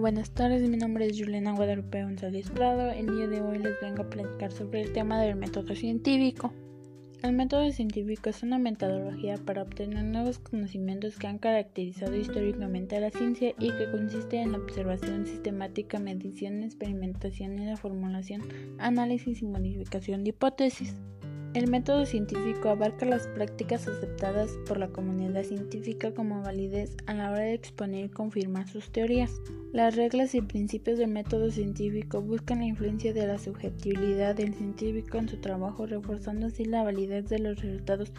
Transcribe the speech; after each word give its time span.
Buenas 0.00 0.30
tardes. 0.30 0.68
Mi 0.68 0.76
nombre 0.76 1.06
es 1.06 1.18
Juliana 1.18 1.54
Guadalupe 1.54 2.02
González 2.02 2.50
Prado. 2.50 2.90
El 2.90 3.06
día 3.06 3.28
de 3.28 3.40
hoy 3.40 3.58
les 3.58 3.80
vengo 3.80 4.02
a 4.02 4.10
platicar 4.10 4.52
sobre 4.52 4.82
el 4.82 4.92
tema 4.92 5.22
del 5.22 5.36
método 5.36 5.74
científico. 5.74 6.52
El 7.22 7.32
método 7.32 7.70
científico 7.72 8.28
es 8.28 8.42
una 8.42 8.58
metodología 8.58 9.36
para 9.38 9.62
obtener 9.62 10.04
nuevos 10.04 10.38
conocimientos 10.38 11.16
que 11.16 11.28
han 11.28 11.38
caracterizado 11.38 12.14
históricamente 12.14 12.96
a 12.96 13.00
la 13.00 13.10
ciencia 13.10 13.54
y 13.58 13.70
que 13.70 13.90
consiste 13.90 14.36
en 14.36 14.52
la 14.52 14.58
observación 14.58 15.24
sistemática, 15.24 15.98
medición, 15.98 16.62
experimentación 16.62 17.58
y 17.58 17.64
la 17.64 17.78
formulación, 17.78 18.42
análisis 18.78 19.40
y 19.40 19.46
modificación 19.46 20.24
de 20.24 20.30
hipótesis. 20.30 20.94
El 21.56 21.70
método 21.70 22.04
científico 22.04 22.68
abarca 22.68 23.06
las 23.06 23.28
prácticas 23.28 23.88
aceptadas 23.88 24.58
por 24.68 24.76
la 24.76 24.88
comunidad 24.88 25.42
científica 25.42 26.12
como 26.12 26.42
validez 26.42 26.94
a 27.06 27.14
la 27.14 27.30
hora 27.30 27.44
de 27.44 27.54
exponer 27.54 28.04
y 28.04 28.08
confirmar 28.10 28.68
sus 28.68 28.90
teorías. 28.90 29.40
Las 29.72 29.96
reglas 29.96 30.34
y 30.34 30.42
principios 30.42 30.98
del 30.98 31.08
método 31.08 31.50
científico 31.50 32.20
buscan 32.20 32.58
la 32.58 32.66
influencia 32.66 33.14
de 33.14 33.26
la 33.26 33.38
subjetividad 33.38 34.34
del 34.34 34.52
científico 34.52 35.16
en 35.16 35.30
su 35.30 35.38
trabajo, 35.38 35.86
reforzando 35.86 36.48
así 36.48 36.66
la 36.66 36.82
validez 36.82 37.30
de 37.30 37.38
los 37.38 37.62
resultados 37.62 38.12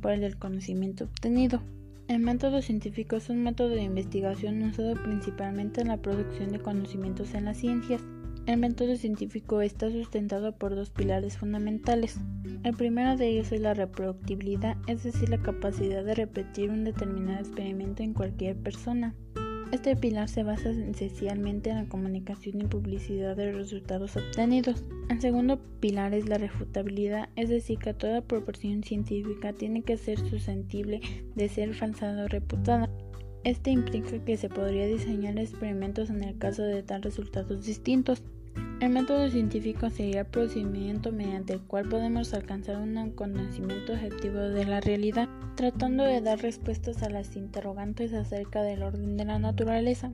por 0.00 0.12
el 0.12 0.38
conocimiento 0.38 1.02
obtenido. 1.02 1.64
El 2.06 2.20
método 2.20 2.62
científico 2.62 3.16
es 3.16 3.28
un 3.28 3.42
método 3.42 3.70
de 3.70 3.82
investigación 3.82 4.62
usado 4.62 4.94
principalmente 5.02 5.80
en 5.80 5.88
la 5.88 5.96
producción 5.96 6.52
de 6.52 6.60
conocimientos 6.60 7.34
en 7.34 7.46
las 7.46 7.56
ciencias. 7.56 8.02
El 8.46 8.58
método 8.58 8.94
científico 8.96 9.62
está 9.62 9.90
sustentado 9.90 10.52
por 10.52 10.74
dos 10.74 10.90
pilares 10.90 11.38
fundamentales. 11.38 12.20
El 12.62 12.76
primero 12.76 13.16
de 13.16 13.28
ellos 13.28 13.50
es 13.52 13.60
la 13.62 13.72
reproductibilidad, 13.72 14.76
es 14.86 15.02
decir, 15.02 15.30
la 15.30 15.40
capacidad 15.40 16.04
de 16.04 16.14
repetir 16.14 16.68
un 16.68 16.84
determinado 16.84 17.40
experimento 17.40 18.02
en 18.02 18.12
cualquier 18.12 18.56
persona. 18.56 19.14
Este 19.72 19.96
pilar 19.96 20.28
se 20.28 20.42
basa 20.42 20.70
esencialmente 20.70 21.70
en 21.70 21.76
la 21.76 21.88
comunicación 21.88 22.60
y 22.60 22.66
publicidad 22.66 23.34
de 23.34 23.46
los 23.46 23.56
resultados 23.56 24.14
obtenidos. 24.14 24.84
El 25.08 25.22
segundo 25.22 25.58
pilar 25.80 26.12
es 26.12 26.28
la 26.28 26.36
refutabilidad, 26.36 27.30
es 27.36 27.48
decir, 27.48 27.78
que 27.78 27.94
toda 27.94 28.20
proporción 28.20 28.82
científica 28.82 29.54
tiene 29.54 29.82
que 29.82 29.96
ser 29.96 30.18
susceptible 30.18 31.00
de 31.34 31.48
ser 31.48 31.74
falsada 31.74 32.26
o 32.26 32.28
reputada. 32.28 32.90
Este 33.42 33.70
implica 33.70 34.24
que 34.24 34.36
se 34.36 34.48
podría 34.48 34.86
diseñar 34.86 35.38
experimentos 35.38 36.08
en 36.08 36.22
el 36.22 36.38
caso 36.38 36.62
de 36.62 36.82
dar 36.82 37.02
resultados 37.02 37.66
distintos. 37.66 38.22
El 38.80 38.90
método 38.90 39.30
científico 39.30 39.88
sería 39.88 40.20
el 40.20 40.26
procedimiento 40.26 41.12
mediante 41.12 41.54
el 41.54 41.60
cual 41.60 41.88
podemos 41.88 42.34
alcanzar 42.34 42.76
un 42.76 43.12
conocimiento 43.12 43.92
objetivo 43.92 44.38
de 44.38 44.66
la 44.66 44.80
realidad, 44.80 45.28
tratando 45.54 46.04
de 46.04 46.20
dar 46.20 46.40
respuestas 46.40 47.02
a 47.02 47.08
las 47.08 47.36
interrogantes 47.36 48.12
acerca 48.12 48.62
del 48.62 48.82
orden 48.82 49.16
de 49.16 49.24
la 49.24 49.38
naturaleza. 49.38 50.12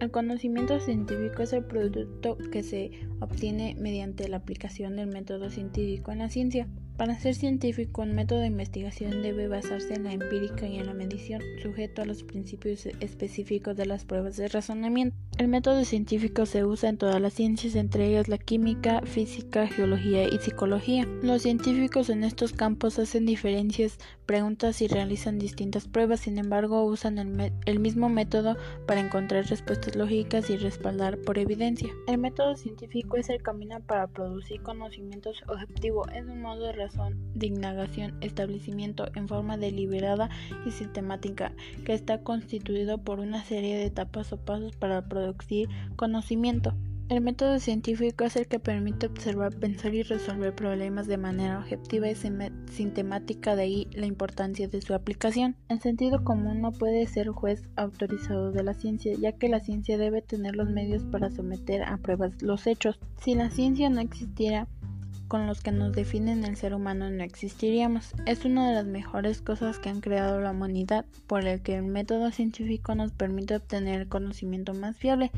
El 0.00 0.10
conocimiento 0.10 0.80
científico 0.80 1.42
es 1.42 1.52
el 1.52 1.64
producto 1.64 2.36
que 2.50 2.64
se 2.64 2.90
obtiene 3.20 3.76
mediante 3.78 4.26
la 4.28 4.38
aplicación 4.38 4.96
del 4.96 5.06
método 5.06 5.48
científico 5.48 6.10
en 6.10 6.18
la 6.18 6.28
ciencia. 6.28 6.66
Para 7.02 7.18
ser 7.18 7.34
científico, 7.34 8.02
un 8.02 8.14
método 8.14 8.38
de 8.38 8.46
investigación 8.46 9.22
debe 9.22 9.48
basarse 9.48 9.94
en 9.94 10.04
la 10.04 10.12
empírica 10.12 10.68
y 10.68 10.78
en 10.78 10.86
la 10.86 10.94
medición, 10.94 11.42
sujeto 11.60 12.00
a 12.00 12.04
los 12.04 12.22
principios 12.22 12.86
específicos 13.00 13.76
de 13.76 13.86
las 13.86 14.04
pruebas 14.04 14.36
de 14.36 14.46
razonamiento. 14.46 15.16
El 15.36 15.48
método 15.48 15.84
científico 15.84 16.46
se 16.46 16.64
usa 16.64 16.90
en 16.90 16.98
todas 16.98 17.20
las 17.20 17.32
ciencias, 17.32 17.74
entre 17.74 18.06
ellas 18.06 18.28
la 18.28 18.38
química, 18.38 19.00
física, 19.00 19.66
geología 19.66 20.28
y 20.28 20.38
psicología. 20.38 21.04
Los 21.22 21.42
científicos 21.42 22.08
en 22.08 22.22
estos 22.22 22.52
campos 22.52 23.00
hacen 23.00 23.26
diferencias, 23.26 23.98
preguntas 24.26 24.80
y 24.80 24.86
realizan 24.86 25.40
distintas 25.40 25.88
pruebas, 25.88 26.20
sin 26.20 26.38
embargo 26.38 26.84
usan 26.84 27.18
el, 27.66 27.80
mismo 27.80 28.10
método 28.10 28.56
para 28.86 29.00
encontrar 29.00 29.46
respuestas 29.46 29.96
lógicas 29.96 30.50
y 30.50 30.56
respaldar 30.56 31.18
por 31.18 31.38
evidencia. 31.38 31.88
El 32.06 32.18
método 32.18 32.54
científico 32.54 33.16
es 33.16 33.28
el 33.28 33.42
camino 33.42 33.80
para 33.80 34.06
producir 34.06 34.62
conocimientos 34.62 35.42
objetivos, 35.48 36.06
es 36.14 36.26
un 36.26 36.40
modo 36.40 36.66
de 36.66 36.72
razón, 36.92 37.16
de 37.34 37.46
indagación, 37.46 38.14
establecimiento 38.20 39.06
en 39.14 39.28
forma 39.28 39.56
deliberada 39.56 40.30
y 40.66 40.70
sistemática, 40.70 41.52
que 41.84 41.94
está 41.94 42.22
constituido 42.22 42.98
por 42.98 43.20
una 43.20 43.44
serie 43.44 43.76
de 43.76 43.86
etapas 43.86 44.32
o 44.32 44.36
pasos 44.36 44.76
para 44.76 45.08
producir 45.08 45.68
conocimiento. 45.96 46.74
El 47.08 47.20
método 47.20 47.58
científico 47.58 48.24
es 48.24 48.36
el 48.36 48.46
que 48.46 48.58
permite 48.58 49.06
observar, 49.06 49.54
pensar 49.54 49.94
y 49.94 50.02
resolver 50.02 50.54
problemas 50.54 51.06
de 51.06 51.18
manera 51.18 51.58
objetiva 51.58 52.08
y 52.08 52.14
sistemática, 52.14 53.54
de 53.54 53.62
ahí 53.62 53.88
la 53.92 54.06
importancia 54.06 54.66
de 54.66 54.80
su 54.80 54.94
aplicación. 54.94 55.56
El 55.68 55.80
sentido 55.80 56.24
común 56.24 56.62
no 56.62 56.72
puede 56.72 57.06
ser 57.06 57.28
juez 57.28 57.68
autorizado 57.76 58.50
de 58.50 58.62
la 58.62 58.72
ciencia, 58.72 59.12
ya 59.20 59.32
que 59.32 59.50
la 59.50 59.60
ciencia 59.60 59.98
debe 59.98 60.22
tener 60.22 60.56
los 60.56 60.70
medios 60.70 61.04
para 61.04 61.30
someter 61.30 61.82
a 61.82 61.98
pruebas 61.98 62.40
los 62.40 62.66
hechos. 62.66 62.98
Si 63.20 63.34
la 63.34 63.50
ciencia 63.50 63.90
no 63.90 64.00
existiera, 64.00 64.68
con 65.32 65.46
los 65.46 65.62
que 65.62 65.72
nos 65.72 65.92
definen 65.92 66.44
el 66.44 66.56
ser 66.56 66.74
humano 66.74 67.08
no 67.08 67.24
existiríamos. 67.24 68.12
Es 68.26 68.44
una 68.44 68.68
de 68.68 68.74
las 68.74 68.84
mejores 68.84 69.40
cosas 69.40 69.78
que 69.78 69.88
han 69.88 70.02
creado 70.02 70.42
la 70.42 70.50
humanidad, 70.50 71.06
por 71.26 71.46
el 71.46 71.62
que 71.62 71.74
el 71.76 71.84
método 71.84 72.30
científico 72.30 72.94
nos 72.94 73.12
permite 73.12 73.56
obtener 73.56 74.02
el 74.02 74.08
conocimiento 74.10 74.74
más 74.74 74.94
fiable. 74.94 75.30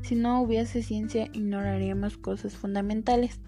Si 0.00 0.14
no 0.14 0.40
hubiese 0.40 0.82
ciencia, 0.82 1.28
ignoraríamos 1.34 2.16
cosas 2.16 2.54
fundamentales. 2.54 3.40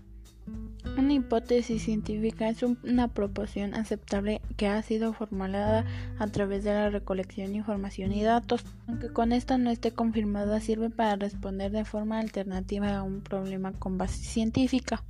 Una 0.98 1.14
hipótesis 1.14 1.82
científica 1.82 2.50
es 2.50 2.62
una 2.62 3.08
proposición 3.08 3.72
aceptable 3.72 4.42
que 4.58 4.66
ha 4.66 4.82
sido 4.82 5.14
formulada 5.14 5.86
a 6.18 6.26
través 6.26 6.64
de 6.64 6.74
la 6.74 6.90
recolección 6.90 7.52
de 7.52 7.56
información 7.56 8.12
y 8.12 8.22
datos. 8.22 8.62
Aunque 8.88 9.08
con 9.08 9.32
esta 9.32 9.56
no 9.56 9.70
esté 9.70 9.90
confirmada, 9.92 10.60
sirve 10.60 10.90
para 10.90 11.16
responder 11.16 11.72
de 11.72 11.86
forma 11.86 12.18
alternativa 12.18 12.94
a 12.94 13.02
un 13.02 13.22
problema 13.22 13.72
con 13.72 13.96
base 13.96 14.22
científica. 14.22 15.02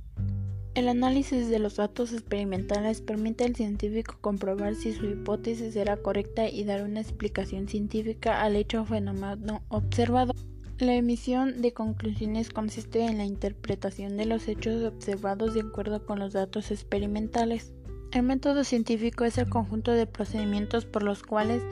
El 0.75 0.89
análisis 0.89 1.47
de 1.47 1.57
los 1.57 1.77
datos 1.77 2.11
experimentales 2.11 2.99
permite 2.99 3.45
al 3.45 3.55
científico 3.55 4.17
comprobar 4.19 4.75
si 4.75 4.91
su 4.91 5.05
hipótesis 5.05 5.73
era 5.77 5.95
correcta 5.95 6.49
y 6.49 6.65
dar 6.65 6.83
una 6.83 6.99
explicación 6.99 7.69
científica 7.69 8.41
al 8.41 8.57
hecho 8.57 8.81
o 8.81 8.85
fenómeno 8.85 9.63
observado. 9.69 10.33
La 10.77 10.93
emisión 10.93 11.61
de 11.61 11.71
conclusiones 11.71 12.49
consiste 12.49 13.05
en 13.05 13.17
la 13.17 13.23
interpretación 13.23 14.17
de 14.17 14.25
los 14.25 14.49
hechos 14.49 14.83
observados 14.83 15.53
de 15.53 15.61
acuerdo 15.61 16.05
con 16.05 16.19
los 16.19 16.33
datos 16.33 16.69
experimentales. 16.71 17.71
El 18.11 18.23
método 18.23 18.65
científico 18.65 19.23
es 19.23 19.37
el 19.37 19.47
conjunto 19.47 19.93
de 19.93 20.07
procedimientos 20.07 20.85
por 20.85 21.03
los 21.03 21.23
cuales 21.23 21.63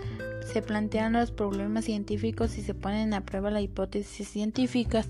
se 0.46 0.62
plantean 0.62 1.12
los 1.12 1.31
problemas 1.31 1.84
científicos 1.84 2.58
y 2.58 2.62
se 2.62 2.74
ponen 2.74 3.13
a 3.13 3.25
prueba 3.25 3.52
las 3.52 3.63
hipótesis 3.63 4.30
científicas. 4.30 5.09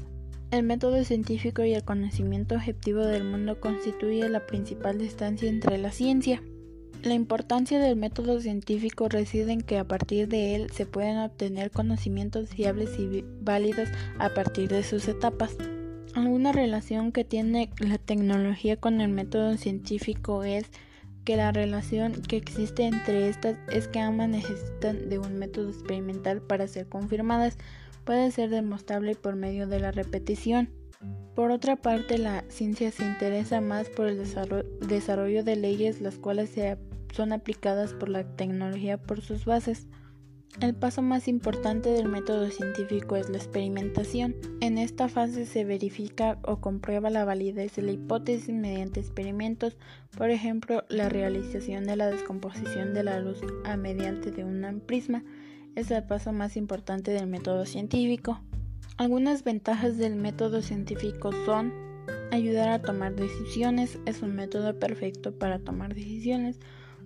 El 0.54 0.62
método 0.62 1.04
científico 1.04 1.66
y 1.66 1.74
el 1.74 1.84
conocimiento 1.84 2.54
objetivo 2.54 3.00
del 3.00 3.24
mundo 3.24 3.60
constituye 3.60 4.30
la 4.30 4.46
principal 4.46 5.00
distancia 5.00 5.50
entre 5.50 5.80
la 5.80 5.92
ciencia. 5.92 6.44
La 7.02 7.16
importancia 7.16 7.80
del 7.80 7.96
método 7.96 8.40
científico 8.40 9.10
reside 9.10 9.52
en 9.52 9.62
que 9.62 9.80
a 9.80 9.88
partir 9.88 10.28
de 10.28 10.54
él 10.54 10.70
se 10.70 10.86
pueden 10.86 11.18
obtener 11.18 11.72
conocimientos 11.72 12.50
fiables 12.50 12.92
y 13.00 13.26
válidos 13.42 13.90
a 14.20 14.30
partir 14.36 14.70
de 14.70 14.84
sus 14.84 15.08
etapas. 15.08 15.58
Alguna 16.14 16.52
relación 16.52 17.12
que 17.12 17.24
tiene 17.24 17.72
la 17.80 17.98
tecnología 17.98 18.78
con 18.78 19.02
el 19.02 19.10
método 19.10 19.58
científico 19.58 20.44
es 20.44 20.66
que 21.24 21.38
la 21.38 21.52
relación 21.52 22.14
que 22.22 22.38
existe 22.38 22.84
entre 22.84 23.30
estas 23.30 23.58
es 23.72 23.88
que 23.88 24.00
ambas 24.00 24.30
necesitan 24.30 25.10
de 25.10 25.20
un 25.20 25.38
método 25.38 25.70
experimental 25.70 26.42
para 26.42 26.68
ser 26.68 26.88
confirmadas 26.88 27.58
puede 28.04 28.32
ser 28.32 28.50
demostrable 28.50 29.16
por 29.16 29.36
medio 29.36 29.68
de 29.68 29.80
la 29.80 29.92
repetición. 29.92 30.70
Por 31.36 31.52
otra 31.52 31.76
parte, 31.76 32.18
la 32.18 32.44
ciencia 32.50 32.92
se 32.92 33.04
interesa 33.04 33.60
más 33.62 33.90
por 33.90 34.08
el 34.08 34.22
desarrollo 34.82 35.44
de 35.44 35.56
leyes 35.56 36.02
las 36.02 36.18
cuales 36.18 36.52
son 37.14 37.32
aplicadas 37.32 37.94
por 37.94 38.10
la 38.10 38.24
tecnología 38.36 38.98
por 38.98 39.22
sus 39.22 39.46
bases. 39.46 39.88
El 40.62 40.76
paso 40.76 41.02
más 41.02 41.28
importante 41.28 41.90
del 41.90 42.08
método 42.08 42.50
científico 42.50 43.16
es 43.16 43.28
la 43.30 43.38
experimentación. 43.38 44.36
En 44.62 44.78
esta 44.78 45.10
fase 45.10 45.46
se 45.46 45.66
verifica 45.66 46.38
o 46.44 46.62
comprueba 46.62 47.10
la 47.10 47.26
validez 47.26 47.76
de 47.76 47.82
la 47.82 47.92
hipótesis 47.92 48.54
mediante 48.54 49.00
experimentos, 49.00 49.78
por 50.16 50.30
ejemplo, 50.30 50.86
la 50.90 51.10
realización 51.10 51.86
de 51.86 51.96
la 51.96 52.08
descomposición 52.08 52.94
de 52.94 53.04
la 53.04 53.20
luz 53.20 53.42
a 53.66 53.78
mediante 53.78 54.32
de 54.32 54.44
un 54.44 54.82
prisma 54.86 55.24
es 55.76 55.90
el 55.90 56.04
paso 56.04 56.32
más 56.32 56.56
importante 56.56 57.12
del 57.12 57.28
método 57.28 57.66
científico. 57.66 58.40
Algunas 58.98 59.44
ventajas 59.44 59.98
del 59.98 60.16
método 60.16 60.62
científico 60.62 61.32
son 61.46 61.74
ayudar 62.32 62.70
a 62.70 62.82
tomar 62.82 63.16
decisiones, 63.16 64.00
es 64.06 64.22
un 64.22 64.36
método 64.36 64.78
perfecto 64.78 65.38
para 65.38 65.60
tomar 65.60 65.96
decisiones, 65.96 66.60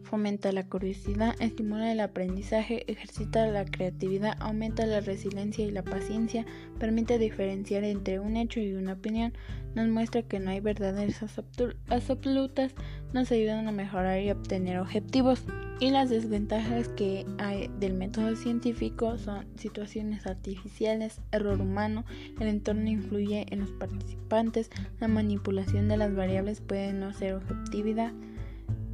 fomenta 0.08 0.52
la 0.52 0.66
curiosidad, 0.66 1.36
estimula 1.40 1.92
el 1.92 2.00
aprendizaje, 2.00 2.90
ejercita 2.92 3.46
la 3.48 3.66
creatividad, 3.66 4.38
aumenta 4.40 4.86
la 4.86 5.02
resiliencia 5.02 5.66
y 5.66 5.72
la 5.72 5.84
paciencia, 5.84 6.46
permite 6.80 7.20
diferenciar 7.20 7.84
entre 7.84 8.20
un 8.20 8.38
hecho 8.38 8.60
y 8.60 8.74
una 8.74 8.94
opinión, 8.94 9.34
nos 9.76 9.90
muestra 9.90 10.24
que 10.24 10.40
no 10.40 10.50
hay 10.50 10.60
verdades 10.62 11.22
absolutas, 11.90 12.74
nos 13.14 13.32
ayudan 13.32 13.68
a 13.68 13.72
mejorar 13.72 14.22
y 14.22 14.32
obtener 14.32 14.80
objetivos. 14.80 15.44
Y 15.80 15.92
las 15.92 16.10
desventajas 16.10 16.90
que 16.90 17.28
hay 17.38 17.70
del 17.80 17.94
método 17.94 18.36
científico 18.36 19.20
son 19.20 19.46
situaciones 19.58 20.26
artificiales, 20.26 21.22
error 21.32 21.62
humano, 21.62 22.04
el 22.40 22.48
entorno 22.48 22.90
influye 22.90 23.46
en 23.52 23.60
los 23.60 23.72
participantes, 23.72 24.72
la 25.00 25.08
manipulación 25.08 25.88
de 25.88 25.98
las 25.98 26.16
variables 26.16 26.62
puede 26.62 26.94
no 26.94 27.14
ser 27.14 27.36
objetividad, 27.36 28.12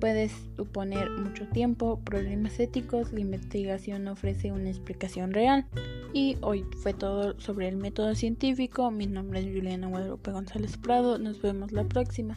puede 0.04 0.30
suponer 0.58 1.10
mucho 1.12 1.48
tiempo, 1.48 1.98
problemas 2.04 2.60
éticos, 2.60 3.14
la 3.14 3.22
investigación 3.22 4.04
no 4.04 4.12
ofrece 4.12 4.52
una 4.52 4.70
explicación 4.70 5.32
real. 5.32 5.66
Y 6.12 6.36
hoy 6.42 6.66
fue 6.82 6.94
todo 6.94 7.40
sobre 7.40 7.70
el 7.70 7.78
método 7.78 8.14
científico. 8.14 8.92
Mi 8.92 9.08
nombre 9.08 9.40
es 9.40 9.46
Juliana 9.46 9.88
Guadalupe 9.88 10.32
González 10.32 10.76
Prado. 10.76 11.20
Nos 11.20 11.42
vemos 11.42 11.72
la 11.72 11.86
próxima. 11.86 12.36